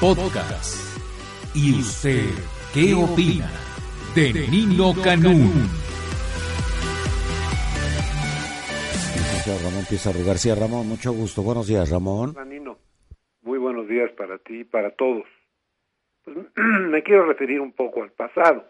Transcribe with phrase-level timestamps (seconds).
[0.00, 0.76] Podcast.
[1.54, 2.28] ¿Y usted
[2.74, 3.50] qué opina
[4.14, 5.68] de Nino Canún?
[9.64, 10.54] Ramón Pizarro García.
[10.54, 11.42] Ramón, mucho gusto.
[11.42, 12.34] Buenos días, Ramón.
[12.46, 12.78] Nino,
[13.40, 15.24] muy buenos días para ti y para todos.
[16.24, 18.66] Pues, me quiero referir un poco al pasado,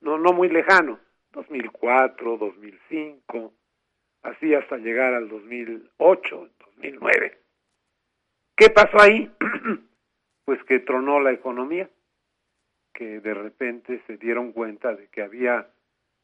[0.00, 1.00] no, no muy lejano,
[1.32, 3.52] 2004, 2005,
[4.22, 7.38] así hasta llegar al 2008, 2009.
[8.56, 9.30] ¿Qué pasó ahí?
[10.44, 11.88] pues que tronó la economía,
[12.92, 15.68] que de repente se dieron cuenta de que había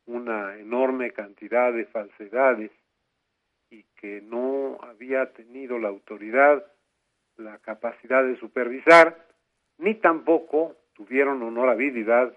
[0.07, 2.71] una enorme cantidad de falsedades
[3.71, 6.65] y que no había tenido la autoridad
[7.37, 9.27] la capacidad de supervisar,
[9.79, 12.35] ni tampoco tuvieron honorabilidad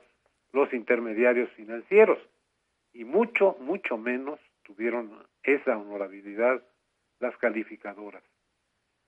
[0.52, 2.20] los intermediarios financieros,
[2.94, 5.12] y mucho, mucho menos tuvieron
[5.44, 6.62] esa honorabilidad
[7.20, 8.24] las calificadoras.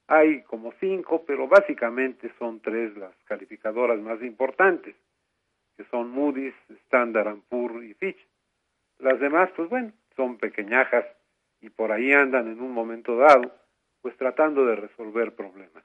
[0.07, 4.95] Hay como cinco, pero básicamente son tres las calificadoras más importantes,
[5.77, 8.19] que son Moody's, Standard Poor's y Fitch.
[8.99, 11.05] Las demás, pues bueno, son pequeñajas
[11.61, 13.51] y por ahí andan en un momento dado,
[14.01, 15.83] pues tratando de resolver problemas.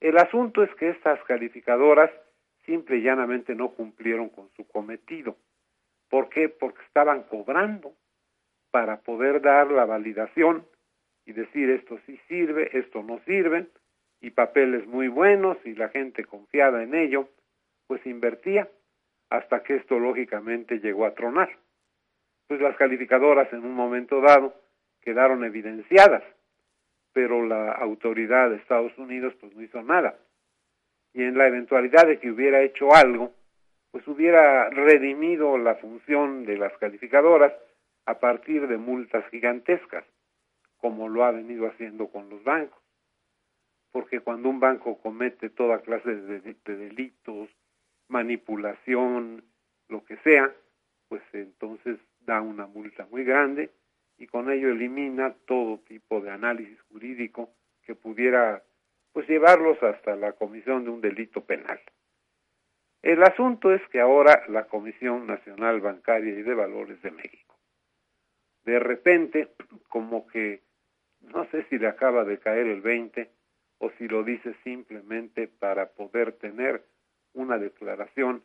[0.00, 2.10] El asunto es que estas calificadoras
[2.64, 5.36] simple y llanamente no cumplieron con su cometido.
[6.08, 6.48] ¿Por qué?
[6.48, 7.94] Porque estaban cobrando
[8.70, 10.64] para poder dar la validación
[11.26, 13.66] y decir esto sí sirve, esto no sirve,
[14.20, 17.28] y papeles muy buenos y la gente confiada en ello,
[17.86, 18.68] pues invertía
[19.30, 21.50] hasta que esto lógicamente llegó a tronar.
[22.48, 24.54] Pues las calificadoras en un momento dado
[25.00, 26.22] quedaron evidenciadas,
[27.12, 30.18] pero la autoridad de Estados Unidos pues no hizo nada.
[31.14, 33.32] Y en la eventualidad de que hubiera hecho algo,
[33.90, 37.52] pues hubiera redimido la función de las calificadoras
[38.06, 40.04] a partir de multas gigantescas
[40.80, 42.80] como lo ha venido haciendo con los bancos.
[43.92, 47.48] Porque cuando un banco comete toda clase de, delitos,
[48.08, 49.44] manipulación,
[49.88, 50.54] lo que sea,
[51.08, 53.70] pues entonces da una multa muy grande
[54.18, 57.50] y con ello elimina todo tipo de análisis jurídico
[57.82, 58.62] que pudiera
[59.12, 61.80] pues llevarlos hasta la comisión de un delito penal.
[63.02, 67.58] El asunto es que ahora la Comisión Nacional Bancaria y de Valores de México,
[68.64, 69.48] de repente,
[69.88, 70.62] como que
[71.20, 73.30] no sé si le acaba de caer el 20
[73.78, 76.84] o si lo dice simplemente para poder tener
[77.34, 78.42] una declaración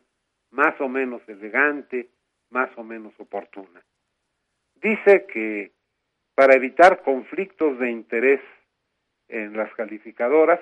[0.50, 2.08] más o menos elegante,
[2.50, 3.82] más o menos oportuna.
[4.76, 5.72] Dice que
[6.34, 8.40] para evitar conflictos de interés
[9.28, 10.60] en las calificadoras,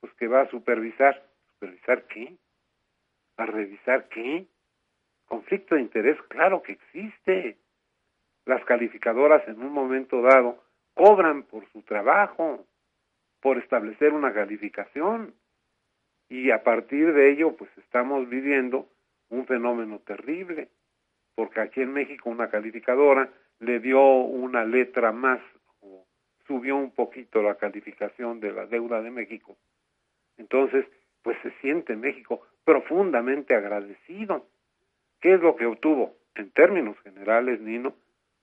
[0.00, 1.22] pues que va a supervisar.
[1.54, 2.36] ¿Supervisar qué?
[3.38, 4.46] ¿A revisar qué?
[5.26, 7.56] Conflicto de interés, claro que existe.
[8.44, 10.62] Las calificadoras en un momento dado
[10.96, 12.66] cobran por su trabajo,
[13.40, 15.34] por establecer una calificación
[16.30, 18.88] y a partir de ello pues estamos viviendo
[19.28, 20.70] un fenómeno terrible,
[21.34, 23.30] porque aquí en México una calificadora
[23.60, 25.38] le dio una letra más
[25.82, 26.06] o
[26.46, 29.54] subió un poquito la calificación de la deuda de México.
[30.38, 30.86] Entonces,
[31.22, 34.46] pues se siente México profundamente agradecido.
[35.20, 36.16] ¿Qué es lo que obtuvo?
[36.34, 37.94] En términos generales, Nino,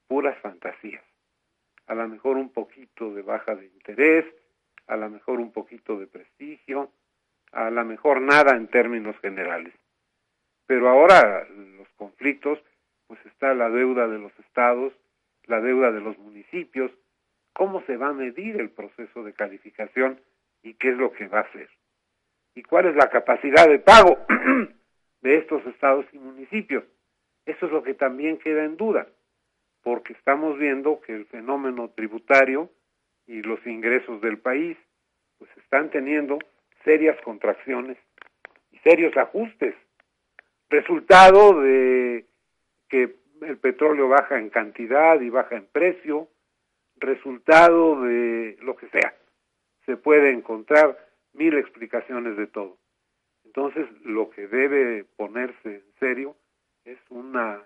[0.08, 1.04] puras fantasías
[1.88, 4.26] a lo mejor un poquito de baja de interés,
[4.88, 6.92] a lo mejor un poquito de prestigio,
[7.52, 9.74] a lo mejor nada en términos generales.
[10.66, 12.60] Pero ahora los conflictos,
[13.08, 14.94] pues está la deuda de los estados,
[15.46, 16.92] la deuda de los municipios,
[17.54, 20.20] cómo se va a medir el proceso de calificación
[20.64, 21.70] y qué es lo que va a hacer.
[22.56, 24.18] Y cuál es la capacidad de pago
[25.22, 26.84] de estos estados y municipios.
[27.46, 29.08] Eso es lo que también queda en duda
[29.84, 32.70] porque estamos viendo que el fenómeno tributario
[33.28, 34.78] y los ingresos del país
[35.38, 36.40] pues están teniendo
[36.84, 37.98] serias contracciones
[38.72, 39.76] y serios ajustes,
[40.70, 42.26] resultado de
[42.90, 46.30] que el petróleo baja en cantidad y baja en precio,
[46.96, 49.14] resultado de lo que sea.
[49.86, 50.98] Se puede encontrar
[51.34, 52.78] mil explicaciones de todo.
[53.44, 56.36] Entonces, lo que debe ponerse en serio
[56.86, 57.62] es una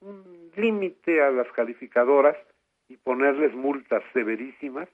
[0.00, 2.36] un límite a las calificadoras
[2.88, 4.88] y ponerles multas severísimas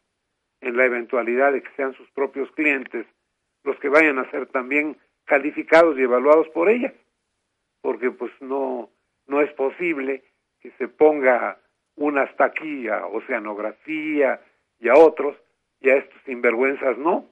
[0.60, 3.06] en la eventualidad de que sean sus propios clientes
[3.64, 6.92] los que vayan a ser también calificados y evaluados por ella,
[7.80, 8.90] porque pues no
[9.26, 10.24] no es posible
[10.60, 11.58] que se ponga
[11.96, 14.40] una hasta aquí a oceanografía
[14.80, 15.36] y a otros
[15.80, 17.26] y a estos sinvergüenzas no,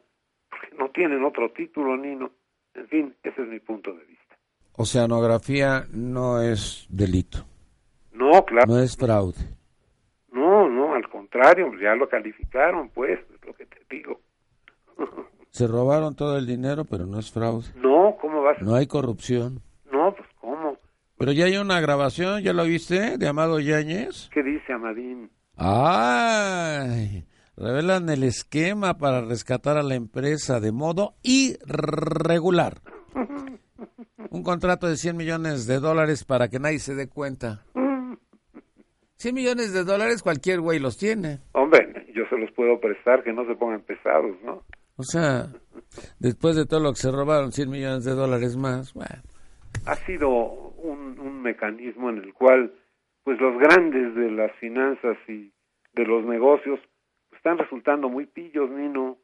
[0.48, 2.30] porque no tienen otro título ni no.
[2.74, 4.36] En fin, ese es mi punto de vista.
[4.76, 7.44] Oceanografía no es delito.
[8.12, 8.66] No, claro.
[8.66, 9.38] No es fraude.
[10.32, 14.20] No, no, al contrario, ya lo calificaron, pues, es lo que te digo.
[15.50, 17.66] Se robaron todo el dinero, pero no es fraude.
[17.76, 18.60] No, ¿cómo vas?
[18.62, 19.60] No hay corrupción.
[19.90, 20.76] No, pues, ¿cómo?
[21.18, 23.18] Pero ya hay una grabación, ¿ya lo viste?
[23.18, 24.30] De Amado Yáñez.
[24.32, 25.30] ¿Qué dice Amadín?
[25.56, 27.26] ¡Ay!
[27.56, 32.80] Revelan el esquema para rescatar a la empresa de modo irregular.
[34.30, 37.64] Un contrato de 100 millones de dólares para que nadie se dé cuenta.
[39.20, 41.40] 100 millones de dólares cualquier güey los tiene.
[41.52, 44.62] Hombre, yo se los puedo prestar, que no se pongan pesados, ¿no?
[44.96, 45.48] O sea,
[46.18, 49.20] después de todo lo que se robaron, 100 millones de dólares más, bueno.
[49.84, 52.72] Ha sido un, un mecanismo en el cual,
[53.22, 55.52] pues los grandes de las finanzas y
[55.92, 56.80] de los negocios
[57.36, 59.18] están resultando muy pillos, Nino.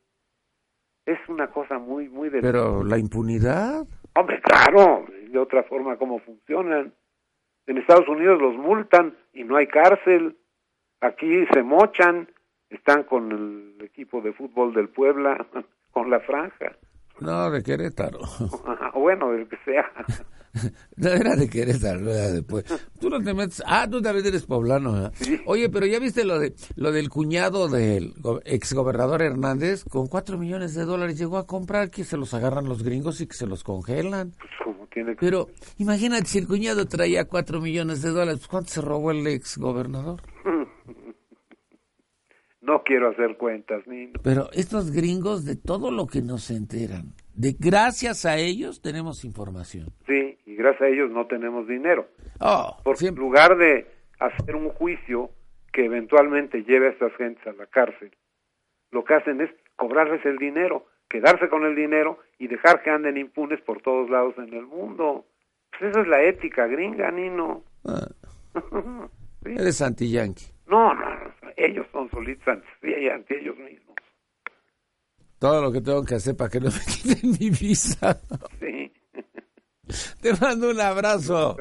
[1.06, 2.42] Es una cosa muy, muy de...
[2.42, 3.86] Pero la impunidad.
[4.14, 6.92] Hombre, claro, de otra forma, ¿cómo funcionan?
[7.66, 10.36] En Estados Unidos los multan y no hay cárcel.
[11.00, 12.28] Aquí se mochan,
[12.70, 15.46] están con el equipo de fútbol del Puebla,
[15.90, 16.76] con la franja.
[17.20, 18.20] No, de Querétaro.
[18.94, 19.90] bueno, del que sea.
[20.96, 22.64] No era de Querétaro, era después.
[23.00, 23.62] Tú no te metes.
[23.66, 25.10] Ah, tú también eres poblano.
[25.46, 30.38] Oye, pero ya viste lo de lo del cuñado del go- exgobernador Hernández, con cuatro
[30.38, 33.46] millones de dólares llegó a comprar que se los agarran los gringos y que se
[33.46, 34.32] los congelan.
[34.38, 35.18] Pues como tiene que...
[35.20, 35.48] Pero
[35.78, 40.22] imagínate si el cuñado traía cuatro millones de dólares, pues, ¿cuánto se robó el exgobernador?
[42.62, 44.18] No quiero hacer cuentas, Nino.
[44.24, 49.92] Pero estos gringos de todo lo que nos enteran, de gracias a ellos tenemos información.
[50.06, 50.35] Sí,
[50.66, 52.06] gracias a ellos no tenemos dinero.
[52.40, 53.86] Oh, Porque siempre- en lugar de
[54.18, 55.30] hacer un juicio
[55.72, 58.10] que eventualmente lleve a estas gentes a la cárcel,
[58.90, 63.16] lo que hacen es cobrarles el dinero, quedarse con el dinero y dejar que anden
[63.16, 65.26] impunes por todos lados en el mundo.
[65.70, 67.62] Pues esa es la ética gringa, Nino.
[67.84, 68.06] ah,
[69.44, 69.52] Sí.
[69.52, 70.46] eres anti-yankee.
[70.66, 73.94] No, no, no, ellos son solitos ante, ante ellos mismos.
[75.38, 78.18] Todo lo que tengo que hacer para que no me quiten mi visa.
[78.58, 78.90] Sí,
[80.26, 81.56] Te mando un abrazo.